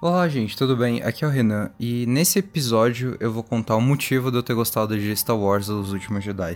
Olá, 0.00 0.28
gente, 0.28 0.56
tudo 0.56 0.76
bem? 0.76 1.02
Aqui 1.02 1.24
é 1.24 1.26
o 1.26 1.30
Renan 1.30 1.72
e 1.76 2.06
nesse 2.06 2.38
episódio 2.38 3.16
eu 3.18 3.32
vou 3.32 3.42
contar 3.42 3.74
o 3.74 3.80
motivo 3.80 4.30
de 4.30 4.36
eu 4.36 4.44
ter 4.44 4.54
gostado 4.54 4.96
de 4.96 5.16
Star 5.16 5.36
Wars 5.36 5.68
Os 5.68 5.92
Últimos 5.92 6.22
Jedi. 6.22 6.54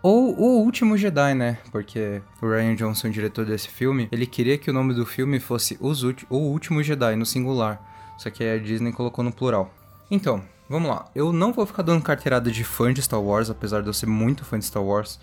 Ou 0.00 0.32
O 0.38 0.62
Último 0.62 0.96
Jedi, 0.96 1.34
né? 1.34 1.58
Porque 1.72 2.22
o 2.40 2.48
Ryan 2.48 2.76
Johnson, 2.76 3.10
diretor 3.10 3.44
desse 3.44 3.66
filme, 3.66 4.08
ele 4.12 4.26
queria 4.26 4.56
que 4.56 4.70
o 4.70 4.72
nome 4.72 4.94
do 4.94 5.04
filme 5.04 5.40
fosse 5.40 5.76
Os 5.80 6.04
O 6.04 6.36
Último 6.36 6.80
Jedi, 6.80 7.16
no 7.16 7.26
singular. 7.26 7.82
Só 8.16 8.30
que 8.30 8.44
a 8.44 8.56
Disney 8.58 8.92
colocou 8.92 9.24
no 9.24 9.32
plural. 9.32 9.74
Então, 10.08 10.40
vamos 10.70 10.88
lá. 10.88 11.06
Eu 11.16 11.32
não 11.32 11.52
vou 11.52 11.66
ficar 11.66 11.82
dando 11.82 12.04
carteirada 12.04 12.48
de 12.48 12.62
fã 12.62 12.94
de 12.94 13.02
Star 13.02 13.20
Wars, 13.20 13.50
apesar 13.50 13.82
de 13.82 13.88
eu 13.88 13.92
ser 13.92 14.06
muito 14.06 14.44
fã 14.44 14.56
de 14.56 14.64
Star 14.64 14.84
Wars. 14.84 15.18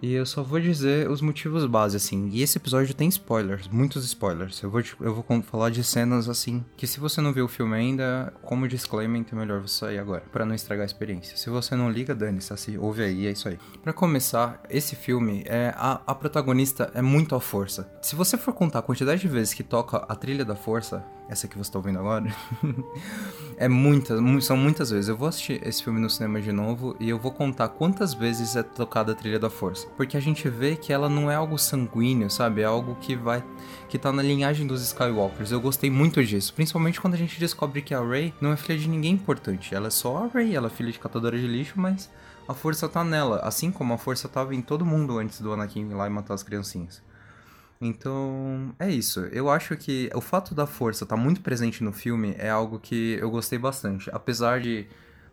E 0.00 0.12
eu 0.12 0.24
só 0.24 0.42
vou 0.42 0.60
dizer 0.60 1.10
os 1.10 1.20
motivos 1.20 1.66
base, 1.66 1.96
assim. 1.96 2.28
E 2.32 2.42
esse 2.42 2.58
episódio 2.58 2.94
tem 2.94 3.08
spoilers, 3.08 3.68
muitos 3.68 4.04
spoilers. 4.04 4.62
Eu 4.62 4.70
vou, 4.70 4.82
eu 5.00 5.14
vou 5.14 5.42
falar 5.42 5.70
de 5.70 5.82
cenas, 5.82 6.28
assim, 6.28 6.64
que 6.76 6.86
se 6.86 7.00
você 7.00 7.20
não 7.20 7.32
viu 7.32 7.46
o 7.46 7.48
filme 7.48 7.74
ainda, 7.74 8.32
como 8.42 8.68
disclaimer, 8.68 9.20
então 9.20 9.38
é 9.38 9.42
melhor 9.42 9.60
você 9.60 9.78
sair 9.78 9.98
agora, 9.98 10.22
para 10.32 10.46
não 10.46 10.54
estragar 10.54 10.82
a 10.82 10.86
experiência. 10.86 11.36
Se 11.36 11.50
você 11.50 11.74
não 11.74 11.90
liga, 11.90 12.14
dane-se, 12.14 12.52
assim, 12.52 12.76
ouve 12.78 13.02
aí, 13.02 13.26
é 13.26 13.30
isso 13.30 13.48
aí. 13.48 13.58
Para 13.82 13.92
começar, 13.92 14.62
esse 14.70 14.94
filme, 14.94 15.42
é 15.46 15.72
a, 15.76 16.00
a 16.06 16.14
protagonista 16.14 16.90
é 16.94 17.02
muito 17.02 17.34
a 17.34 17.40
força. 17.40 17.90
Se 18.00 18.14
você 18.14 18.36
for 18.36 18.52
contar 18.52 18.80
a 18.80 18.82
quantidade 18.82 19.20
de 19.20 19.28
vezes 19.28 19.54
que 19.54 19.62
toca 19.62 19.98
a 19.98 20.14
trilha 20.14 20.44
da 20.44 20.54
força, 20.54 21.04
essa 21.28 21.46
que 21.46 21.58
você 21.58 21.70
tá 21.70 21.78
ouvindo 21.78 21.98
agora, 21.98 22.34
é 23.56 23.68
muitas, 23.68 24.18
são 24.44 24.56
muitas 24.56 24.90
vezes. 24.90 25.08
Eu 25.08 25.16
vou 25.16 25.28
assistir 25.28 25.60
esse 25.66 25.82
filme 25.82 26.00
no 26.00 26.08
cinema 26.08 26.40
de 26.40 26.50
novo 26.50 26.96
e 26.98 27.08
eu 27.08 27.18
vou 27.18 27.30
contar 27.30 27.68
quantas 27.68 28.14
vezes 28.14 28.56
é 28.56 28.62
tocada 28.62 29.12
a 29.12 29.14
trilha 29.14 29.38
da 29.38 29.50
força. 29.50 29.86
Porque 29.96 30.16
a 30.16 30.20
gente 30.20 30.48
vê 30.48 30.74
que 30.74 30.92
ela 30.92 31.08
não 31.08 31.30
é 31.30 31.34
algo 31.34 31.58
sanguíneo, 31.58 32.30
sabe? 32.30 32.62
É 32.62 32.64
algo 32.64 32.96
que 33.00 33.14
vai. 33.14 33.44
que 33.88 33.98
tá 33.98 34.10
na 34.10 34.22
linhagem 34.22 34.66
dos 34.66 34.82
Skywalkers. 34.82 35.52
Eu 35.52 35.60
gostei 35.60 35.90
muito 35.90 36.24
disso. 36.24 36.54
Principalmente 36.54 37.00
quando 37.00 37.14
a 37.14 37.18
gente 37.18 37.38
descobre 37.38 37.82
que 37.82 37.94
a 37.94 38.00
Rey 38.00 38.32
não 38.40 38.52
é 38.52 38.56
filha 38.56 38.78
de 38.78 38.88
ninguém 38.88 39.12
importante. 39.12 39.74
Ela 39.74 39.88
é 39.88 39.90
só 39.90 40.24
a 40.24 40.26
Rey, 40.28 40.56
ela 40.56 40.68
é 40.68 40.70
filha 40.70 40.90
de 40.90 40.98
catadora 40.98 41.38
de 41.38 41.46
lixo, 41.46 41.74
mas 41.76 42.10
a 42.48 42.54
força 42.54 42.88
tá 42.88 43.04
nela. 43.04 43.40
Assim 43.40 43.70
como 43.70 43.92
a 43.92 43.98
força 43.98 44.28
tava 44.28 44.54
em 44.54 44.62
todo 44.62 44.86
mundo 44.86 45.18
antes 45.18 45.42
do 45.42 45.52
Anakin 45.52 45.90
ir 45.90 45.94
lá 45.94 46.06
e 46.06 46.10
matar 46.10 46.32
as 46.32 46.42
criancinhas. 46.42 47.02
Então, 47.80 48.74
é 48.78 48.90
isso. 48.90 49.20
Eu 49.26 49.48
acho 49.48 49.76
que 49.76 50.10
o 50.14 50.20
fato 50.20 50.54
da 50.54 50.66
força 50.66 51.04
estar 51.04 51.16
tá 51.16 51.22
muito 51.22 51.40
presente 51.40 51.84
no 51.84 51.92
filme 51.92 52.34
é 52.38 52.50
algo 52.50 52.78
que 52.78 53.18
eu 53.20 53.30
gostei 53.30 53.58
bastante. 53.58 54.10
Apesar 54.12 54.60
de 54.60 54.86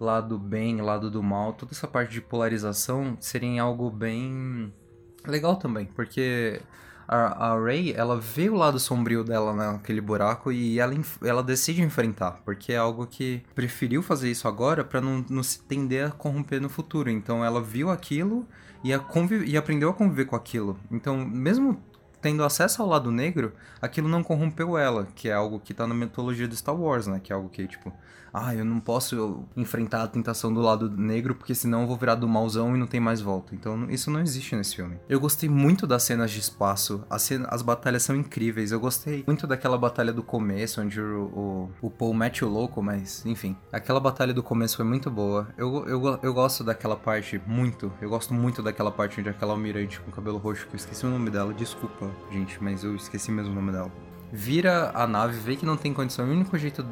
lado 0.00 0.38
bem, 0.38 0.80
lado 0.80 1.10
do 1.10 1.22
mal, 1.22 1.52
toda 1.52 1.72
essa 1.72 1.86
parte 1.86 2.12
de 2.12 2.20
polarização 2.20 3.16
seria 3.20 3.62
algo 3.62 3.90
bem 3.90 4.72
legal 5.24 5.56
também, 5.56 5.86
porque 5.86 6.60
a, 7.06 7.52
a 7.52 7.60
Ray, 7.60 7.92
ela 7.92 8.18
vê 8.18 8.48
o 8.48 8.54
lado 8.54 8.78
sombrio 8.78 9.22
dela 9.22 9.54
naquele 9.54 10.00
buraco 10.00 10.50
e 10.50 10.80
ela, 10.80 10.94
ela 11.22 11.42
decide 11.42 11.82
enfrentar, 11.82 12.40
porque 12.44 12.72
é 12.72 12.76
algo 12.76 13.06
que 13.06 13.42
preferiu 13.54 14.02
fazer 14.02 14.30
isso 14.30 14.48
agora 14.48 14.82
para 14.82 15.00
não, 15.00 15.24
não 15.28 15.42
se 15.42 15.60
tender 15.62 16.06
a 16.06 16.10
corromper 16.10 16.60
no 16.60 16.68
futuro. 16.68 17.10
Então 17.10 17.44
ela 17.44 17.60
viu 17.60 17.90
aquilo 17.90 18.46
e, 18.82 18.92
a 18.92 19.04
e 19.44 19.56
aprendeu 19.56 19.90
a 19.90 19.94
conviver 19.94 20.24
com 20.24 20.36
aquilo. 20.36 20.78
Então, 20.90 21.16
mesmo 21.18 21.80
tendo 22.22 22.44
acesso 22.44 22.80
ao 22.80 22.88
lado 22.88 23.10
negro, 23.10 23.52
aquilo 23.80 24.08
não 24.08 24.22
corrompeu 24.22 24.78
ela, 24.78 25.08
que 25.14 25.28
é 25.28 25.32
algo 25.32 25.58
que 25.58 25.74
tá 25.74 25.86
na 25.86 25.94
mitologia 25.94 26.48
do 26.48 26.56
Star 26.56 26.74
Wars, 26.74 27.08
né? 27.08 27.20
Que 27.22 27.32
é 27.32 27.36
algo 27.36 27.48
que, 27.48 27.66
tipo, 27.66 27.92
ah, 28.32 28.54
eu 28.54 28.64
não 28.64 28.80
posso 28.80 29.44
enfrentar 29.54 30.04
a 30.04 30.08
tentação 30.08 30.52
do 30.52 30.60
lado 30.60 30.88
negro 30.88 31.34
porque 31.34 31.54
senão 31.54 31.82
eu 31.82 31.86
vou 31.86 31.96
virar 31.96 32.14
do 32.14 32.26
mauzão 32.26 32.74
e 32.74 32.78
não 32.78 32.86
tem 32.86 32.98
mais 33.00 33.20
volta. 33.20 33.54
Então 33.54 33.90
isso 33.90 34.10
não 34.10 34.20
existe 34.20 34.56
nesse 34.56 34.76
filme. 34.76 34.98
Eu 35.08 35.20
gostei 35.20 35.48
muito 35.48 35.86
das 35.86 36.02
cenas 36.04 36.30
de 36.30 36.40
espaço, 36.40 37.04
as, 37.10 37.30
as 37.48 37.60
batalhas 37.60 38.02
são 38.02 38.16
incríveis. 38.16 38.72
Eu 38.72 38.80
gostei 38.80 39.22
muito 39.26 39.46
daquela 39.46 39.76
batalha 39.76 40.12
do 40.12 40.22
começo, 40.22 40.80
onde 40.80 41.00
o, 41.00 41.24
o, 41.24 41.70
o 41.82 41.90
Paul 41.90 42.14
mete 42.14 42.44
o 42.44 42.48
louco, 42.48 42.82
mas 42.82 43.24
enfim. 43.26 43.56
Aquela 43.70 44.00
batalha 44.00 44.32
do 44.32 44.42
começo 44.42 44.76
foi 44.76 44.84
muito 44.84 45.10
boa. 45.10 45.48
Eu, 45.58 45.86
eu, 45.86 46.18
eu 46.22 46.32
gosto 46.32 46.64
daquela 46.64 46.96
parte 46.96 47.40
muito. 47.46 47.92
Eu 48.00 48.08
gosto 48.08 48.32
muito 48.32 48.62
daquela 48.62 48.90
parte 48.90 49.20
onde 49.20 49.28
aquela 49.28 49.52
almirante 49.52 50.00
com 50.00 50.10
cabelo 50.10 50.38
roxo, 50.38 50.66
que 50.66 50.74
eu 50.74 50.78
esqueci 50.78 51.04
o 51.04 51.10
nome 51.10 51.28
dela, 51.30 51.52
desculpa, 51.52 52.10
gente, 52.30 52.62
mas 52.62 52.84
eu 52.84 52.94
esqueci 52.96 53.30
mesmo 53.30 53.52
o 53.52 53.54
nome 53.54 53.72
dela 53.72 53.90
vira 54.32 54.90
a 54.94 55.06
nave, 55.06 55.38
vê 55.38 55.56
que 55.56 55.66
não 55.66 55.76
tem 55.76 55.92
condição. 55.92 56.24
O 56.24 56.30
único 56.30 56.56
jeito 56.56 56.82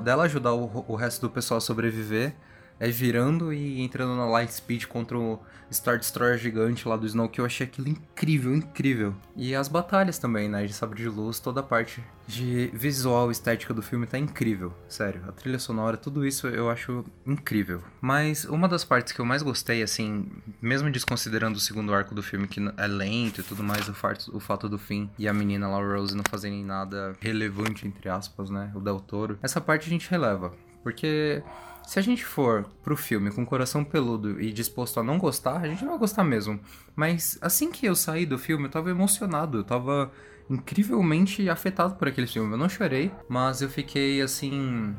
dela, 0.00 0.22
ajudar 0.22 0.52
o 0.52 0.94
resto 0.94 1.22
do 1.22 1.28
pessoal 1.28 1.58
a 1.58 1.60
sobreviver 1.60 2.36
é 2.82 2.90
virando 2.90 3.52
e 3.52 3.80
entrando 3.80 4.16
na 4.16 4.26
Light 4.26 4.52
Speed 4.52 4.86
contra 4.86 5.16
o 5.16 5.38
Star 5.70 5.96
Destroyer 5.96 6.36
gigante 6.36 6.86
lá 6.88 6.96
do 6.96 7.06
Snow, 7.06 7.28
que 7.28 7.40
eu 7.40 7.44
achei 7.44 7.64
aquilo 7.64 7.88
incrível, 7.88 8.52
incrível. 8.52 9.14
E 9.36 9.54
as 9.54 9.68
batalhas 9.68 10.18
também, 10.18 10.48
né, 10.48 10.66
de 10.66 10.72
sabre 10.72 11.00
de 11.00 11.08
luz, 11.08 11.38
toda 11.38 11.60
a 11.60 11.62
parte 11.62 12.02
de 12.26 12.72
visual, 12.74 13.30
estética 13.30 13.72
do 13.72 13.82
filme 13.82 14.04
tá 14.04 14.18
incrível, 14.18 14.74
sério. 14.88 15.22
A 15.28 15.32
trilha 15.32 15.60
sonora, 15.60 15.96
tudo 15.96 16.26
isso 16.26 16.48
eu 16.48 16.68
acho 16.68 17.04
incrível. 17.24 17.80
Mas 18.00 18.44
uma 18.46 18.66
das 18.66 18.84
partes 18.84 19.12
que 19.12 19.20
eu 19.20 19.24
mais 19.24 19.44
gostei, 19.44 19.80
assim, 19.80 20.26
mesmo 20.60 20.90
desconsiderando 20.90 21.58
o 21.58 21.60
segundo 21.60 21.94
arco 21.94 22.16
do 22.16 22.22
filme, 22.22 22.48
que 22.48 22.60
é 22.76 22.86
lento 22.88 23.40
e 23.40 23.44
tudo 23.44 23.62
mais, 23.62 23.88
o 23.88 23.94
fato, 23.94 24.36
o 24.36 24.40
fato 24.40 24.68
do 24.68 24.78
fim 24.78 25.08
e 25.16 25.28
a 25.28 25.32
menina 25.32 25.68
lá, 25.68 25.76
Rose, 25.76 26.16
não 26.16 26.24
fazerem 26.28 26.64
nada 26.64 27.14
relevante, 27.20 27.86
entre 27.86 28.08
aspas, 28.08 28.50
né, 28.50 28.72
o 28.74 28.80
Del 28.80 28.98
Toro, 28.98 29.38
essa 29.40 29.60
parte 29.60 29.86
a 29.86 29.90
gente 29.90 30.10
releva. 30.10 30.52
Porque 30.82 31.42
se 31.86 31.98
a 31.98 32.02
gente 32.02 32.24
for 32.24 32.66
pro 32.82 32.96
filme 32.96 33.30
com 33.30 33.42
o 33.42 33.46
coração 33.46 33.84
peludo 33.84 34.40
e 34.40 34.52
disposto 34.52 34.98
a 35.00 35.02
não 35.02 35.18
gostar, 35.18 35.58
a 35.58 35.68
gente 35.68 35.82
não 35.82 35.90
vai 35.90 35.98
gostar 35.98 36.24
mesmo. 36.24 36.60
Mas 36.94 37.38
assim 37.40 37.70
que 37.70 37.86
eu 37.86 37.94
saí 37.94 38.24
do 38.24 38.38
filme, 38.38 38.64
eu 38.64 38.70
tava 38.70 38.90
emocionado, 38.90 39.58
eu 39.58 39.64
tava 39.64 40.10
incrivelmente 40.48 41.48
afetado 41.48 41.94
por 41.96 42.08
aquele 42.08 42.26
filme. 42.26 42.52
Eu 42.52 42.58
não 42.58 42.68
chorei, 42.68 43.10
mas 43.28 43.62
eu 43.62 43.68
fiquei 43.68 44.20
assim 44.20 44.94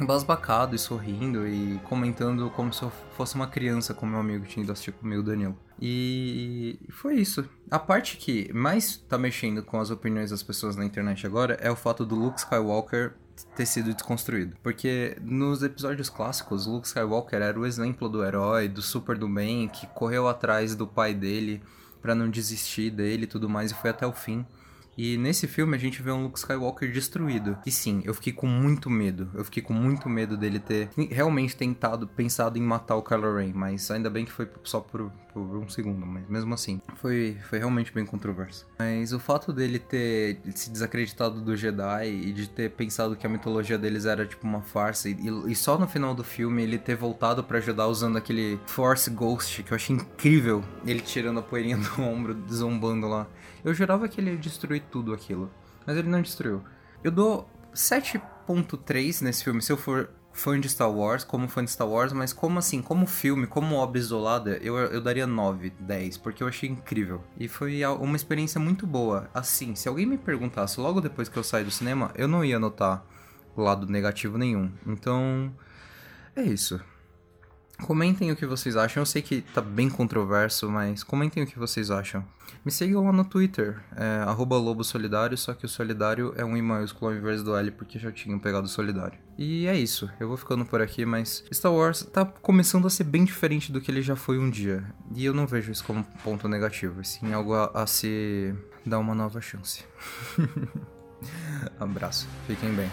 embasbacado 0.00 0.74
e 0.74 0.78
sorrindo 0.78 1.46
e 1.46 1.78
comentando 1.84 2.50
como 2.50 2.72
se 2.72 2.82
eu 2.82 2.90
fosse 3.16 3.34
uma 3.34 3.46
criança 3.46 3.92
com 3.92 4.06
meu 4.06 4.18
amigo 4.18 4.44
que 4.44 4.50
tinha 4.50 4.64
ido 4.64 4.72
assistir 4.72 4.92
comigo, 4.92 5.22
Danilo. 5.22 5.56
E 5.80 6.78
foi 6.90 7.16
isso. 7.16 7.44
A 7.70 7.78
parte 7.78 8.16
que 8.16 8.52
mais 8.52 8.96
tá 8.96 9.18
mexendo 9.18 9.62
com 9.62 9.80
as 9.80 9.90
opiniões 9.90 10.30
das 10.30 10.42
pessoas 10.42 10.76
na 10.76 10.84
internet 10.84 11.26
agora 11.26 11.54
é 11.60 11.70
o 11.70 11.76
fato 11.76 12.06
do 12.06 12.14
Luke 12.14 12.38
Skywalker 12.38 13.14
ter 13.54 13.66
sido 13.66 13.92
desconstruído. 13.92 14.56
Porque 14.62 15.16
nos 15.20 15.62
episódios 15.62 16.08
clássicos, 16.08 16.66
Luke 16.66 16.86
Skywalker 16.86 17.40
era 17.40 17.58
o 17.58 17.66
exemplo 17.66 18.08
do 18.08 18.24
herói, 18.24 18.68
do 18.68 18.82
super 18.82 19.16
do 19.16 19.28
bem, 19.28 19.68
que 19.68 19.86
correu 19.88 20.28
atrás 20.28 20.74
do 20.74 20.86
pai 20.86 21.14
dele 21.14 21.62
para 22.00 22.14
não 22.14 22.28
desistir 22.28 22.90
dele 22.90 23.24
e 23.24 23.26
tudo 23.26 23.48
mais 23.48 23.70
e 23.70 23.74
foi 23.74 23.90
até 23.90 24.06
o 24.06 24.12
fim. 24.12 24.44
E 24.96 25.16
nesse 25.16 25.46
filme 25.46 25.76
a 25.76 25.80
gente 25.80 26.02
vê 26.02 26.10
um 26.10 26.24
Luke 26.24 26.38
Skywalker 26.38 26.90
destruído. 26.92 27.56
E 27.64 27.70
sim, 27.70 28.02
eu 28.04 28.14
fiquei 28.14 28.32
com 28.32 28.46
muito 28.46 28.90
medo. 28.90 29.30
Eu 29.34 29.44
fiquei 29.44 29.62
com 29.62 29.72
muito 29.72 30.08
medo 30.08 30.36
dele 30.36 30.58
ter 30.58 30.90
realmente 31.10 31.56
tentado, 31.56 32.06
pensado 32.06 32.58
em 32.58 32.62
matar 32.62 32.96
o 32.96 33.02
Kylo 33.02 33.36
Ren. 33.36 33.52
Mas 33.54 33.90
ainda 33.90 34.10
bem 34.10 34.24
que 34.24 34.32
foi 34.32 34.48
só 34.62 34.80
por, 34.80 35.10
por 35.32 35.56
um 35.56 35.68
segundo. 35.68 36.04
Mas 36.04 36.28
mesmo 36.28 36.54
assim, 36.54 36.80
foi, 36.96 37.36
foi 37.48 37.58
realmente 37.58 37.92
bem 37.92 38.04
controverso. 38.04 38.66
Mas 38.78 39.12
o 39.12 39.18
fato 39.18 39.52
dele 39.52 39.78
ter 39.78 40.40
se 40.54 40.70
desacreditado 40.70 41.40
do 41.40 41.56
Jedi 41.56 42.08
e 42.08 42.32
de 42.32 42.48
ter 42.48 42.70
pensado 42.70 43.16
que 43.16 43.26
a 43.26 43.30
mitologia 43.30 43.78
deles 43.78 44.04
era 44.04 44.26
tipo 44.26 44.46
uma 44.46 44.60
farsa. 44.60 45.08
E, 45.08 45.16
e 45.46 45.54
só 45.54 45.78
no 45.78 45.88
final 45.88 46.14
do 46.14 46.24
filme 46.24 46.62
ele 46.62 46.78
ter 46.78 46.96
voltado 46.96 47.42
para 47.42 47.58
ajudar 47.58 47.86
usando 47.86 48.18
aquele 48.18 48.58
Force 48.66 49.08
Ghost 49.10 49.62
que 49.62 49.72
eu 49.72 49.76
achei 49.76 49.96
incrível. 49.96 50.62
Ele 50.84 51.00
tirando 51.00 51.40
a 51.40 51.42
poeirinha 51.42 51.76
do 51.78 52.02
ombro, 52.02 52.36
zombando 52.50 53.08
lá. 53.08 53.26
Eu 53.64 53.72
jurava 53.72 54.08
que 54.08 54.20
ele 54.20 54.32
ia 54.32 54.36
destruir 54.36 54.81
tudo 54.90 55.12
aquilo, 55.12 55.50
mas 55.86 55.96
ele 55.96 56.08
não 56.08 56.22
destruiu. 56.22 56.62
Eu 57.02 57.10
dou 57.10 57.48
7.3 57.74 59.22
nesse 59.22 59.44
filme, 59.44 59.62
se 59.62 59.72
eu 59.72 59.76
for 59.76 60.10
fã 60.32 60.58
de 60.58 60.68
Star 60.68 60.90
Wars, 60.90 61.24
como 61.24 61.48
fã 61.48 61.64
de 61.64 61.70
Star 61.70 61.88
Wars, 61.88 62.12
mas 62.12 62.32
como 62.32 62.58
assim, 62.58 62.80
como 62.80 63.06
filme, 63.06 63.46
como 63.46 63.76
obra 63.76 63.98
isolada, 63.98 64.58
eu, 64.62 64.76
eu 64.76 65.00
daria 65.00 65.26
9, 65.26 65.70
10, 65.78 66.18
porque 66.18 66.42
eu 66.42 66.48
achei 66.48 66.68
incrível. 66.68 67.22
E 67.38 67.48
foi 67.48 67.84
uma 67.84 68.16
experiência 68.16 68.60
muito 68.60 68.86
boa. 68.86 69.28
Assim, 69.34 69.74
se 69.74 69.88
alguém 69.88 70.06
me 70.06 70.18
perguntasse 70.18 70.80
logo 70.80 71.00
depois 71.00 71.28
que 71.28 71.36
eu 71.36 71.44
saí 71.44 71.64
do 71.64 71.70
cinema, 71.70 72.10
eu 72.14 72.26
não 72.26 72.44
ia 72.44 72.58
notar 72.58 73.04
lado 73.56 73.86
negativo 73.86 74.38
nenhum. 74.38 74.72
Então, 74.86 75.54
é 76.34 76.42
isso. 76.42 76.80
Comentem 77.82 78.30
o 78.30 78.36
que 78.36 78.46
vocês 78.46 78.76
acham. 78.76 79.02
Eu 79.02 79.06
sei 79.06 79.22
que 79.22 79.40
tá 79.40 79.60
bem 79.60 79.88
controverso, 79.88 80.70
mas 80.70 81.02
comentem 81.02 81.42
o 81.42 81.46
que 81.46 81.58
vocês 81.58 81.90
acham. 81.90 82.24
Me 82.64 82.70
sigam 82.70 83.04
lá 83.04 83.12
no 83.12 83.24
Twitter, 83.24 83.80
é, 83.96 84.24
Lobo 84.38 84.84
Solidário, 84.84 85.36
só 85.36 85.52
que 85.52 85.66
o 85.66 85.68
solidário 85.68 86.32
é 86.36 86.44
um 86.44 86.56
I 86.56 86.62
maiúsculo 86.62 87.10
ao 87.10 87.16
invés 87.16 87.42
do 87.42 87.56
L, 87.56 87.72
porque 87.72 87.98
já 87.98 88.12
tinham 88.12 88.38
pegado 88.38 88.66
o 88.66 88.68
solidário. 88.68 89.18
E 89.36 89.66
é 89.66 89.76
isso, 89.76 90.08
eu 90.20 90.28
vou 90.28 90.36
ficando 90.36 90.64
por 90.64 90.80
aqui, 90.80 91.04
mas 91.04 91.44
Star 91.52 91.72
Wars 91.72 92.04
tá 92.04 92.24
começando 92.24 92.86
a 92.86 92.90
ser 92.90 93.04
bem 93.04 93.24
diferente 93.24 93.72
do 93.72 93.80
que 93.80 93.90
ele 93.90 94.00
já 94.02 94.14
foi 94.14 94.38
um 94.38 94.48
dia. 94.48 94.84
E 95.14 95.24
eu 95.24 95.34
não 95.34 95.46
vejo 95.46 95.72
isso 95.72 95.84
como 95.84 96.04
ponto 96.22 96.46
negativo, 96.46 97.04
sim 97.04 97.32
algo 97.32 97.54
a, 97.54 97.70
a 97.74 97.86
se 97.86 98.54
dar 98.86 99.00
uma 99.00 99.14
nova 99.14 99.40
chance. 99.40 99.84
Abraço, 101.80 102.28
fiquem 102.46 102.72
bem. 102.74 102.90